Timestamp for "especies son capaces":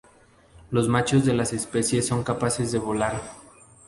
1.53-2.71